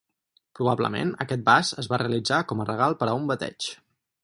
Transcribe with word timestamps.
Probablement 0.59 1.11
aquest 1.25 1.43
vas 1.51 1.69
es 1.85 1.91
va 1.93 2.01
realitzar 2.03 2.41
com 2.53 2.65
a 2.65 2.67
regal 2.73 2.99
per 3.03 3.11
a 3.13 3.17
un 3.21 3.31
bateig. 3.35 3.71